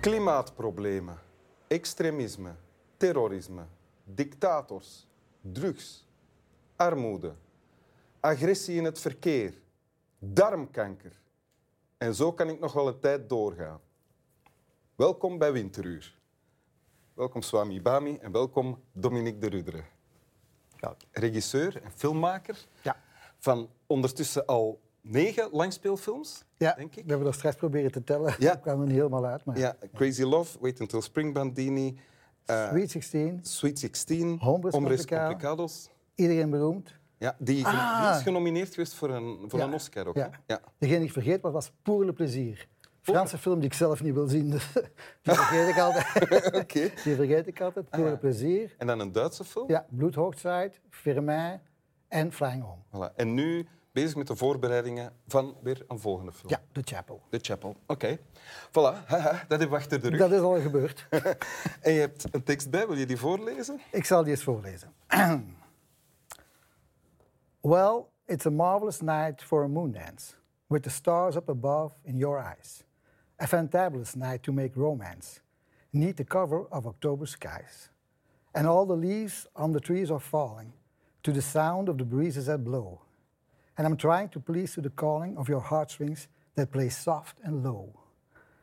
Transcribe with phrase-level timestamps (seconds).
[0.00, 1.18] Klimaatproblemen,
[1.66, 2.54] extremisme,
[2.96, 3.62] terrorisme,
[4.04, 5.06] dictators,
[5.40, 6.06] drugs,
[6.76, 7.34] armoede,
[8.20, 9.54] agressie in het verkeer,
[10.18, 11.12] darmkanker.
[11.96, 13.80] En zo kan ik nog wel een tijd doorgaan.
[14.94, 16.18] Welkom bij Winteruur.
[17.14, 19.84] Welkom Swami Bami en welkom Dominique de Rudere.
[21.10, 23.02] Regisseur en filmmaker Ja.
[23.38, 27.04] van ondertussen al negen langspeelfilms, Ja, denk ik.
[27.04, 28.34] we hebben er straks proberen te tellen.
[28.38, 28.50] Ja.
[28.52, 29.44] Dat kwam er niet helemaal uit.
[29.44, 31.98] Maar Ja, Crazy Love, Wait Until Spring Bandini,
[32.44, 34.72] eh, Sweet 16, Sweet 16, Hombres.
[35.06, 35.90] Complicados.
[36.14, 36.96] iedereen beroemd.
[37.18, 38.14] Ja, die, Ah.
[38.16, 39.64] is genomineerd geweest voor een, voor Ja.
[39.64, 40.14] een Oscar ook.
[40.16, 40.30] Ja.
[40.46, 40.60] Ja.
[40.78, 42.68] Degene die ik vergeet was, was Pour le Plaisir.
[43.00, 44.50] Franse film die ik zelf niet wil zien.
[44.50, 44.72] Dus
[45.22, 46.46] die vergeet ik altijd.
[46.62, 46.90] Oké.
[47.04, 47.88] Die vergeet ik altijd.
[47.90, 48.10] Pour Ah, ja.
[48.10, 48.74] le Plaisir.
[48.78, 49.68] En dan een Duitse film.
[49.70, 51.60] Ja, Bloedhoogtijd, Firmin
[52.08, 52.82] en Flying Home.
[53.10, 53.14] Voilà.
[53.14, 53.66] En nu
[54.00, 56.50] bezig met de voorbereidingen van weer een volgende film.
[56.50, 57.22] Ja, The Chapel.
[57.30, 57.76] The Chapel.
[57.86, 58.18] Oké.
[58.68, 60.18] Voilà, haha, dat hebben we achter de rug.
[60.18, 61.06] Dat is al gebeurd.
[61.80, 63.80] en je hebt een tekst bij, wil je die voorlezen?
[63.90, 64.92] Ik zal die eens voorlezen.
[67.60, 70.34] well, it's a marvelous night for a moon dance,
[70.66, 72.84] with the stars up above in your eyes.
[73.42, 75.40] A fantabulous night to make romance,
[75.90, 77.90] neath the cover of October skies.
[78.50, 80.72] And all the leaves on the trees are falling
[81.22, 83.07] to the sound of the breezes that blow.
[83.78, 86.26] And I'm trying to please to the calling of your heartstrings
[86.56, 87.94] that play soft and low.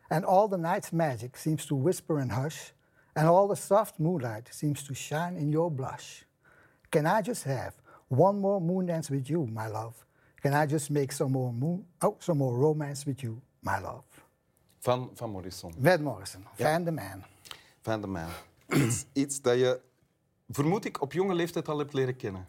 [0.10, 2.74] And all the night's magic seems to whisper and hush,
[3.16, 6.26] and all the soft moonlight seems to shine in your blush.
[6.92, 7.74] Can I just have
[8.10, 10.06] one more moon dance with you, my love?
[10.42, 14.04] Can I just make some more moon, oh, some more romance with you, my love?
[14.82, 15.74] Van, van Morrison.
[15.82, 17.24] Van Morrison, Van the Man.
[17.82, 18.30] Van de Man.
[18.74, 19.82] iets, iets dat je,
[20.50, 22.46] vermoed ik, op jonge leeftijd al hebt leren kennen.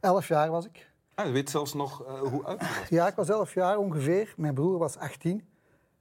[0.00, 0.94] Elf jaar was ik.
[1.16, 2.62] Ah, je weet zelfs nog eh, hoe oud.
[2.88, 4.34] Ja, ik was elf jaar ongeveer.
[4.36, 5.48] Mijn broer was 18.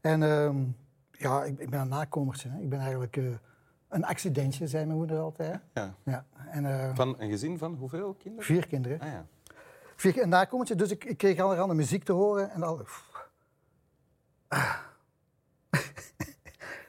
[0.02, 0.64] En ehm,
[1.12, 2.50] ja, ik, ik ben een nakomertje.
[2.50, 2.59] Hè.
[2.59, 3.24] Ik ben eigenlijk eh,
[3.90, 5.59] een accidentje, zei mijn moeder altijd.
[5.74, 5.96] Ja.
[6.06, 6.26] Ja.
[6.50, 8.46] En, eh, Van een gezin van hoeveel kinderen?
[8.46, 9.00] vier kinderen.
[9.00, 9.26] Ah, ja.
[9.96, 12.52] Vier, een nakomertje, dus ik, ik kreeg allerhande muziek te horen.
[12.52, 12.82] En al...
[14.47, 14.76] Ah.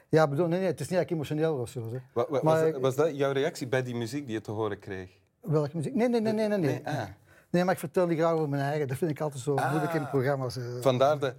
[0.09, 1.71] ja, bedoel, nee, nee, het is niet dat ik emotioneel was.
[1.71, 1.99] Zo, hè.
[2.13, 5.09] Maar was, dat, was dat jouw reactie bij die muziek die je te horen kreeg?
[5.41, 5.95] Welke muziek?
[5.95, 6.57] Nee, nee, nee, nee, nee.
[6.57, 7.07] Nee, Nee, ah.
[7.49, 8.87] Nee, maar ik vertel niet graag over mijn eigen.
[8.87, 10.57] Dat vind ik altijd zo moeilijk in programma's.
[10.57, 10.63] eh.
[10.81, 11.33] Vandaar de...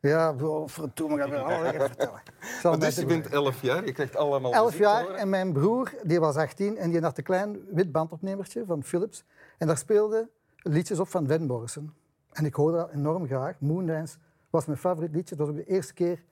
[0.00, 2.22] Ja, bedoel, verdomme, ik ga alle dingen vertellen.
[2.62, 5.92] Maar dus het je bent elf jaar, je krijgt allemaal Elf jaar en mijn broer,
[6.02, 9.24] die was 18 en die had een klein wit bandopnemertje van Philips.
[9.58, 11.94] En daar speelden liedjes op van Van Morrison.
[12.32, 13.60] En ik hoorde dat enorm graag.
[13.60, 14.16] Moondance
[14.50, 15.36] was mijn favoriet liedje.
[15.36, 16.22] Dat was ook de eerste keer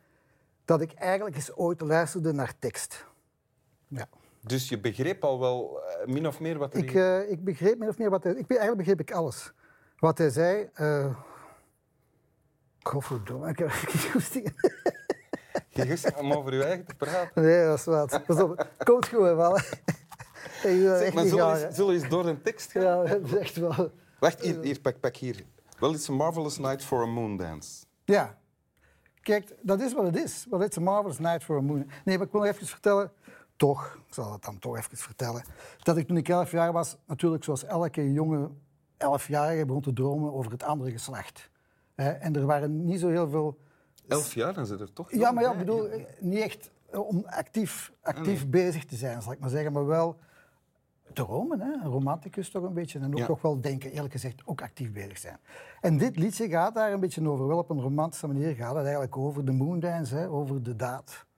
[0.64, 3.06] dat ik eigenlijk eens ooit luisterde naar tekst.
[3.88, 4.06] Ja.
[4.40, 6.78] Dus je begreep al wel eh, min of meer wat er...
[6.78, 8.32] Ik, eh, ik begreep min of meer wat hij...
[8.32, 9.52] Ik, eigenlijk begreep ik alles.
[9.98, 10.68] Wat hij zei...
[10.74, 11.16] eh
[12.82, 14.54] Godverdomme, ik heb geen.
[15.68, 17.42] Je gist om over je eigen te praten.
[17.42, 18.22] Nee, dat is wat.
[18.26, 19.58] Pas op, komt gewoon wel.
[20.62, 22.82] Zeg, maar zullen we eens, door een tekst gaan?
[22.82, 23.92] Ja, dat is echt wel...
[24.18, 25.44] Wacht, hier, hier, pak, pak hier.
[25.78, 27.84] Well, it's a marvelous night for a moon dance.
[28.04, 28.38] Ja.
[29.22, 30.46] Kijk, dat is wat het is.
[30.50, 31.90] Well, it's a marvelous night for a moon.
[32.04, 33.12] Nee, maar ik wil nog even vertellen,
[33.60, 35.44] toch, ik zal het dan toch even vertellen,
[35.82, 38.50] dat ik toen ik elf jaar was, natuurlijk zoals elke jonge
[38.96, 41.50] elfjarige begon te dromen over het andere geslacht.
[41.94, 43.58] Hè, en er waren niet zo heel veel...
[44.08, 45.12] Elf jaar, dan zit er toch...
[45.12, 49.22] Ja, maar ja, ik bedoel, eh, niet echt eh, om actief, actief bezig te zijn,
[49.22, 50.16] zal ik maar zeggen, maar wel
[51.12, 51.72] dromen, hè?
[51.72, 52.98] een romanticus toch een beetje.
[52.98, 53.26] En ook Ja.
[53.26, 55.38] toch wel denken, eerlijk gezegd, ook actief bezig zijn.
[55.80, 57.46] En dit liedje gaat daar een beetje over.
[57.46, 60.28] Wel op een romantische manier gaat het eigenlijk over de moondance, hè?
[60.28, 61.28] over de daad.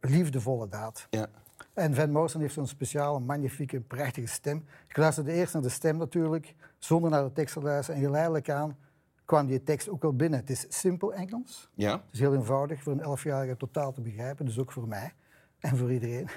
[0.00, 1.06] Liefdevolle daad.
[1.10, 1.26] Ja.
[1.74, 4.64] En Van Morrison heeft zo'n speciale, magnifieke, prachtige stem.
[4.88, 8.00] Ik luisterde eerst naar de stem natuurlijk, zonder naar de tekst te luisteren.
[8.00, 8.76] En geleidelijk aan
[9.24, 10.38] kwam die tekst ook wel binnen.
[10.38, 11.68] Het is simpel Engels.
[11.74, 11.92] Ja?
[11.92, 15.12] Het is heel eenvoudig voor een elfjarige totaal te begrijpen, dus ook voor mij
[15.58, 16.28] en voor iedereen.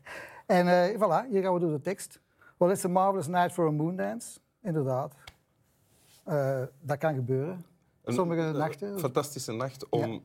[0.46, 2.20] en eh, voilà, hier gaan we door de tekst.
[2.56, 4.38] Well, it's a marvelous night for a moon dance.
[4.62, 5.14] Inderdaad.
[6.24, 7.64] Eh, dat kan gebeuren.
[8.04, 10.18] Sommige een nachten, fantastische nacht om, Ja.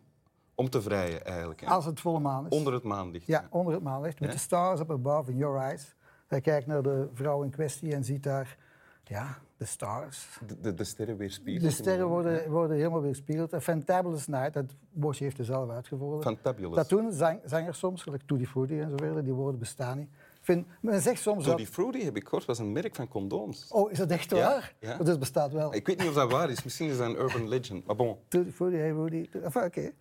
[0.56, 1.62] Om te vrijen, eigenlijk.
[1.62, 1.68] hè.
[1.68, 2.58] als het volle maan is.
[2.58, 3.28] Onder het maanlicht.
[3.28, 4.20] Ja, onder het maanlicht.
[4.20, 5.96] Met de stars up above in your eyes.
[6.28, 8.58] Hij kijkt naar de vrouw in kwestie en ziet daar,
[9.04, 10.40] ja, de stars.
[10.48, 11.70] De, de, de sterren weerspiegelen.
[11.70, 13.52] De sterren worden, worden helemaal weerspiegeld.
[13.52, 16.22] Een fantabulous night, dat woordje heeft hij zelf uitgevonden.
[16.22, 16.76] Fantabulous.
[16.76, 20.10] Dat doen zang, zangers soms, gelijk Tutti Frutti en zo verder, die woorden bestaan niet.
[20.42, 21.74] Vind, men zegt soms Tutti dat...
[21.74, 23.68] Frutti, heb ik gehoord, was een merk van condooms.
[23.72, 24.76] Oh, is dat echt waar?
[24.80, 24.98] ja.
[24.98, 25.74] Dat bestaat wel.
[25.76, 26.64] Ik weet niet of dat waar is.
[26.64, 27.86] Misschien is dat een urban legend.
[27.86, 28.18] Maar bon.
[28.28, 29.30] Tutti Frutti, hey Rudy.
[29.44, 29.92] Enfin, Oké.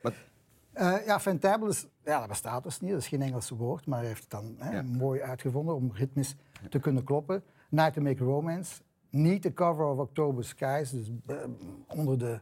[0.73, 2.91] Eh, ja, fantabulous, ja, dat bestaat dus niet.
[2.91, 4.83] Dat is geen Engels woord, maar hij heeft het dan hè, Ja.
[4.83, 6.35] mooi uitgevonden om ritmisch
[6.71, 7.43] te kunnen kloppen.
[7.71, 8.83] Night to Make Romance.
[9.11, 11.37] Niet the cover of October Skies, dus eh,
[11.89, 12.41] onder de...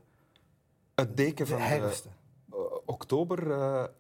[0.94, 2.10] het deken De van de, herfsten.
[2.52, 3.90] eh, oktober...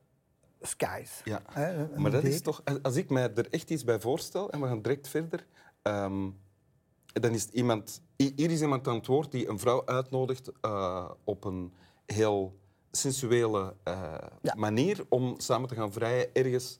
[0.60, 1.20] skies.
[1.24, 2.62] Ja, hè, maar dat is toch...
[2.82, 5.46] Als ik mij er echt iets bij voorstel, en we gaan direct verder...
[5.82, 6.30] ehm,
[7.12, 8.02] dan is iemand...
[8.16, 10.52] hi- Hier is iemand aan het woord die een vrouw uitnodigt
[11.24, 11.72] op een
[12.06, 12.58] heel
[12.90, 14.54] sensuele eh, Ja.
[14.56, 16.78] manier om samen te gaan vrijen ergens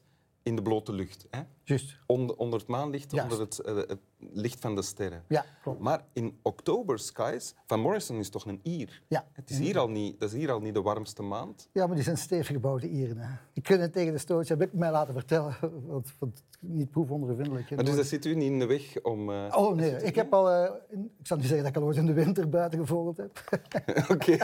[0.50, 1.26] in de blote lucht.
[1.30, 1.40] Hè?
[1.62, 1.96] Juist.
[2.06, 3.32] Onder, onder het maanlicht, Juist.
[3.32, 3.98] onder het, eh, het
[4.32, 5.24] licht van de sterren.
[5.28, 5.80] Ja, klopt.
[5.80, 9.02] Maar in October Skies, Van Morrison is toch een Ier?
[9.08, 9.26] Ja.
[9.32, 11.68] Het is hier al niet, dat is hier al niet de warmste maand.
[11.72, 13.16] Ja, maar die zijn stevig gebouwde Ieren.
[13.18, 13.28] Hè.
[13.52, 15.56] Die kunnen tegen de stootje, heb ik mij laten vertellen.
[15.86, 17.70] Want, want niet proefondervindelijk.
[17.70, 19.30] Maar dus dat zit u niet in de weg om...
[19.30, 20.70] eh, Oh nee, ik heb al, eh,
[21.18, 23.42] ik zal niet zeggen dat ik al ooit in de winter buiten gevogeld heb.
[24.14, 24.36] Oké.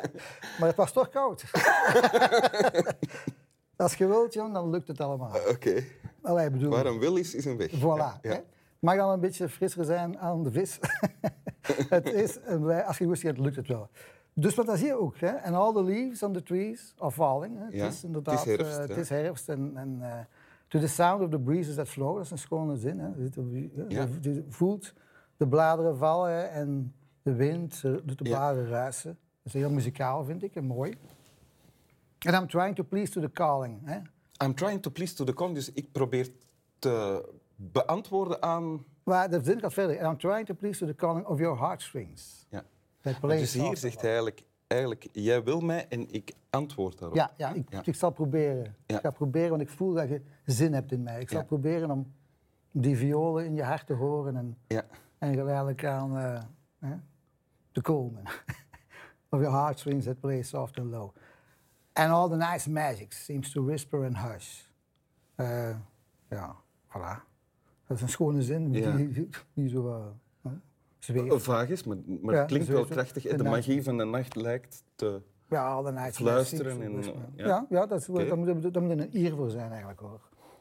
[0.58, 1.44] maar het was toch koud.
[3.76, 5.30] Als je wilt, jong, dan lukt het allemaal.
[5.50, 5.82] Oké.
[6.22, 7.70] Allee, ik bedoel, Waar een wil is, is een weg.
[7.70, 7.80] voilà.
[7.82, 8.18] Ja.
[8.22, 8.38] Hè.
[8.78, 10.78] Mag dan een beetje frisser zijn aan de vis.
[11.88, 13.88] het is een als je goesting hebt, lukt het wel.
[14.32, 15.18] Dus wat dat zie je ook.
[15.18, 15.42] Hè?
[15.42, 17.58] And all the leaves on the trees are falling.
[17.58, 17.76] Hè?
[17.76, 19.00] Ja, Het is inderdaad het is herfst, eh, het hè.
[19.00, 19.48] is herfst.
[19.48, 20.18] En, en, eh,
[20.68, 22.98] to the sound of the breezes that flow, dat is een schone zin.
[22.98, 23.08] Hè?
[23.16, 24.06] Je- Ja.
[24.48, 24.92] Voelt
[25.36, 28.30] de bladeren vallen en de wind doet de Ja.
[28.36, 29.18] bladeren ruisen.
[29.42, 30.94] Dat is heel muzikaal, vind ik, en mooi.
[32.26, 33.80] And I'm trying to please to the calling.
[33.84, 33.98] Hè?
[34.44, 36.30] I'm trying to please to the con, dus ik probeer
[36.78, 37.24] te
[37.56, 38.84] beantwoorden aan...
[39.02, 39.98] Maar de zin gaat verder.
[40.02, 42.46] And I'm trying to please to the calling of your heartstrings.
[42.50, 42.64] Ja.
[43.20, 47.16] Dus hier zegt hij eigenlijk, eigenlijk, jij wil mij en ik antwoord daarop.
[47.16, 47.80] Ja, ja, ik, Ja.
[47.84, 48.74] ik zal proberen.
[48.86, 48.96] Ja.
[48.96, 51.20] Ik ga proberen, want ik voel dat je zin hebt in mij.
[51.20, 51.44] Ik zal Ja.
[51.44, 52.12] proberen om
[52.70, 54.82] die violen in je hart te horen en, Ja.
[55.18, 56.42] en geleidelijk aan eh,
[56.78, 56.96] hè,
[57.72, 58.22] te komen.
[59.30, 61.14] of your heartstrings that play soft and low.
[61.94, 64.60] And all the nice magic seems to whisper and hush.
[65.34, 65.76] Eh,
[66.30, 66.56] ja,
[66.88, 67.22] voilà.
[67.86, 68.96] Dat is een schone zin Ja.
[69.54, 70.10] die, zo
[70.44, 70.52] uh,
[70.98, 71.42] zweeft.
[71.42, 73.22] Vaag is, maar, maar Ja, het klinkt wel krachtig.
[73.22, 75.22] De de magie van de nacht lijkt te...
[75.48, 77.06] Ja, all the night Fluisteren en, eh,
[77.36, 77.46] ja.
[77.46, 80.20] ja, ja dat is, daar, moet, daar moet een ier voor zijn eigenlijk hoor.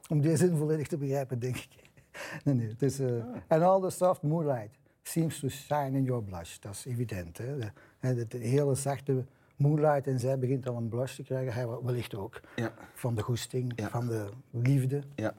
[0.09, 1.91] Om die zin volledig te begrijpen, denk ik.
[2.43, 2.99] nee, nee, het is...
[2.99, 3.35] eh, Ah.
[3.47, 6.57] And all the soft moonlight seems to shine in your blush.
[6.59, 7.37] Dat is evident.
[7.37, 7.57] Hè?
[7.57, 9.25] De, hè, de, de hele zachte
[9.55, 11.53] moonlight en zij begint al een blush te krijgen.
[11.53, 12.39] Hij wel- wellicht ook.
[12.55, 12.73] Ja.
[12.93, 13.89] Van de goesting, Ja.
[13.89, 15.01] van de liefde.
[15.15, 15.33] Ja.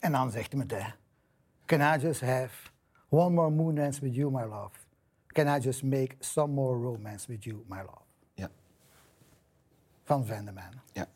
[0.00, 0.94] En dan zegt hij meteen...
[1.66, 2.68] Can I just have
[3.08, 4.70] one more moon dance with you, my love?
[5.26, 8.00] Can I just make some more romance with you, my love?
[8.34, 8.48] Ja.
[10.04, 10.72] Van Vendeman.
[10.92, 11.06] ja.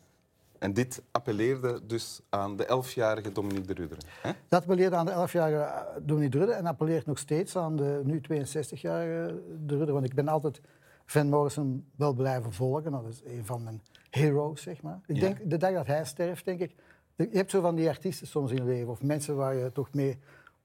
[0.59, 3.97] En dit appelleerde dus aan de elfjarige Dominique de.
[4.21, 4.31] Hè?
[4.47, 8.01] Dat appelleerde aan de 11-jarige eh, Dominique de Rudder en appelleert nog steeds aan de
[8.03, 9.93] nu 62-jarige de Rudder.
[9.93, 10.61] Want ik ben altijd
[11.05, 12.91] Van Morrison wel blijven volgen.
[12.91, 14.99] Dat is een van mijn heroes, zeg maar.
[15.05, 15.21] Ik Ja.
[15.21, 16.75] denk, de dag dat hij sterft, denk ik...
[17.15, 19.93] Je hebt zo van die artiesten soms in je leven, of mensen waar je toch
[19.93, 20.19] mee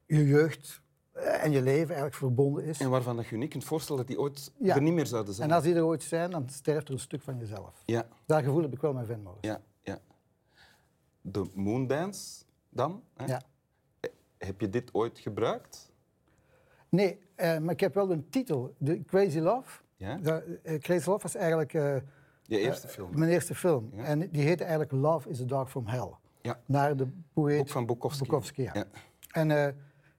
[0.05, 2.79] je jeugd eh, en je leven eigenlijk verbonden is.
[2.79, 4.75] En waarvan dat je niet kunt voorstellen dat die ooit Ja.
[4.75, 5.49] er niet meer zouden zijn.
[5.49, 7.81] En als die er ooit zijn, dan sterft er een stuk van jezelf.
[7.85, 9.51] Ja, Dat gevoel heb ik wel met Van Morrison.
[9.51, 9.99] ja, ja.
[11.21, 13.03] De Moondance dan?
[13.13, 13.25] Hè?
[13.25, 13.41] Ja.
[14.37, 15.91] Heb je dit ooit gebruikt?
[16.89, 18.75] Nee, eh, maar ik heb wel een titel.
[18.77, 19.81] De Crazy Love.
[20.01, 20.17] Ja?
[20.17, 21.73] Dat, eh, Crazy Love was eigenlijk...
[21.73, 21.95] eh,
[22.43, 23.09] Je eerste Eh, film?
[23.19, 23.89] Mijn eerste film.
[23.95, 24.03] Ja.
[24.03, 26.09] En die heette eigenlijk Love is a Dog from Hell.
[26.41, 26.59] Ja.
[26.65, 28.23] Naar de poëet Boek van Bukowski.
[28.23, 28.85] Bukowski, ja.
[29.31, 29.67] En eh,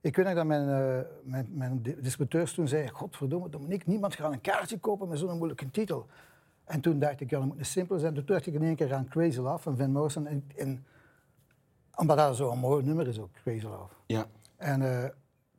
[0.01, 2.93] ik weet nog dat mijn, eh, mijn, mijn di- distributeurs toen zeiden...
[2.95, 6.07] Godverdomme, Dominique, niemand gaat een kaartje kopen met zo'n moeilijke titel.
[6.65, 8.15] En toen dacht ik, ja, dat moet een simpel zijn.
[8.15, 10.27] Toen dacht ik in één keer aan Crazy Love van Van Morrison.
[10.27, 10.85] En, en,
[11.97, 13.95] omdat dat zo'n mooi nummer is ook, Crazy Love.
[14.07, 14.27] Ja.
[14.57, 15.09] En eh,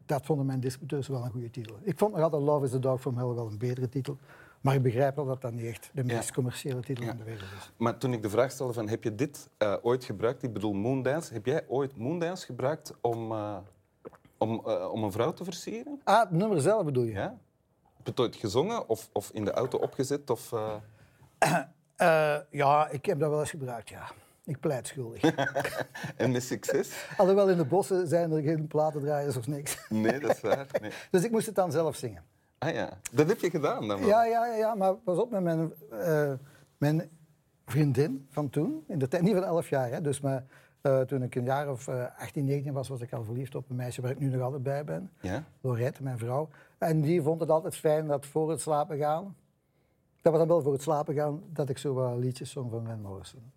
[0.06, 1.76] dat vonden mijn distributeurs wel een goede titel.
[1.82, 4.18] Ik vond nog altijd Love is a Dog from Hell wel een betere titel.
[4.62, 6.34] Maar ik begrijp wel dat dat niet echt de meest Ja.
[6.34, 7.10] commerciële titel Ja.
[7.10, 7.72] van de wereld is.
[7.78, 10.74] Maar toen ik de vraag stelde van heb je dit eh, ooit gebruikt, ik bedoel
[10.74, 13.58] Moondance, heb jij ooit Moondance gebruikt om, eh,
[14.38, 16.02] om, eh, om een vrouw te versieren?
[16.04, 17.12] Ah, het nummer zelf bedoel je?
[17.12, 17.38] Ja?
[17.98, 20.30] Heb je het ooit gezongen of, of in de auto opgezet?
[20.30, 20.54] Of,
[22.50, 24.08] ja, ik heb dat wel eens gebruikt, ja.
[24.46, 25.22] Ik pleit schuldig.
[26.16, 27.08] En met succes?
[27.18, 29.88] Alhoewel in de bossen zijn er geen platendraaiers of niks.
[29.90, 30.68] Nee, dat is waar.
[30.82, 30.92] Nee.
[31.12, 32.24] Dus ik moest het dan zelf zingen.
[32.58, 34.08] Ah ja, dat heb je gedaan dan wel?
[34.08, 36.34] Ja, ja, ja, ja maar pas op met mijn, eh,
[36.78, 37.10] mijn
[37.66, 38.84] vriendin van toen.
[38.88, 40.46] In de tijd, niet van 11 jaar, hè, dus maar,
[40.82, 43.70] eh, toen ik een jaar of eh 18, 19 was, was ik al verliefd op
[43.70, 45.12] een meisje waar ik nu nog altijd bij ben.
[45.22, 45.44] Ja?
[45.62, 46.50] Lorette, mijn vrouw.
[46.78, 49.36] En die vond het altijd fijn dat voor het slapen gaan,
[50.22, 52.86] dat was dan wel voor het slapen gaan, dat ik zo wat liedjes zong van
[52.86, 53.52] Van Morrison.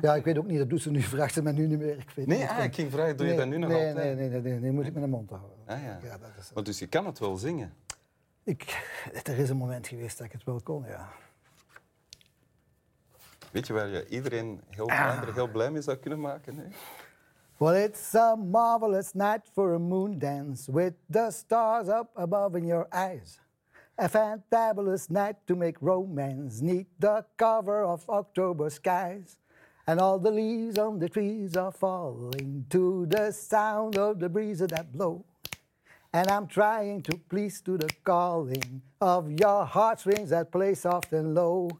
[0.00, 1.98] Ja, ik weet ook niet, dat doet ze nu, vraagt ze mij nu niet meer.
[1.98, 2.48] Ik weet Nee, niet.
[2.48, 4.16] ah, ik ging vragen, doe je dat nu nog nee, altijd?
[4.18, 5.56] Nee, nee, nee, nee, nee, moet ik met de mond houden.
[5.66, 5.98] Ah, ja.
[6.02, 7.74] ja dat is, Maar dus je kan het wel zingen?
[8.44, 8.82] ik,
[9.22, 11.08] er is een moment geweest dat ik het wel kon, ja.
[13.52, 15.34] Weet je waar je iedereen heel, Ah.
[15.34, 16.56] heel blij mee zou kunnen maken?
[16.56, 16.64] Hè?
[17.56, 22.66] Well, it's a marvelous night for a moon dance with the stars up above in
[22.66, 23.38] your eyes.
[24.02, 29.38] A fantabulous night to make romance neath the cover of October skies.
[29.90, 34.68] And all the leaves on the trees are falling to the sound of the breezes
[34.68, 35.24] that blow.
[36.12, 41.34] And I'm trying to please to the calling of your heartstrings that play soft and
[41.34, 41.70] low.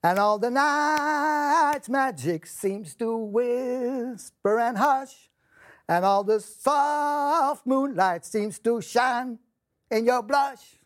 [0.00, 5.28] And all the night's magic seems to whisper and hush.
[5.88, 9.40] And all the soft moonlight seems to shine
[9.90, 10.78] in your blush.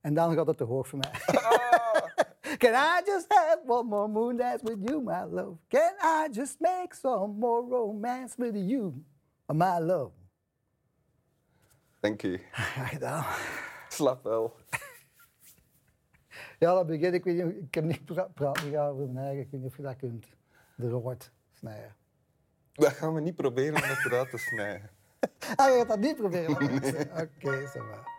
[0.00, 1.12] En dan gaat het te hoog voor mij.
[2.58, 5.56] Can I just have one more moon dance with you, my love?
[5.68, 9.04] Can I just make some more romance with you,
[9.48, 10.12] my love?
[12.00, 12.40] Dank u.
[12.50, 13.24] Graag gedaan.
[13.88, 14.54] Slap wel.
[16.58, 17.24] Ja, dat begin ik.
[17.24, 19.42] Weet niet, ik heb niet pra praten gaan over mijn eigen.
[19.42, 20.26] Ik weet niet of je dat kunt
[20.78, 21.96] eruit snijden.
[22.72, 24.90] Dat gaan we niet proberen om het eruit te snijden.
[25.56, 26.50] Ah, je gaat dat niet proberen?
[26.50, 28.13] Oké, okay, zo maar.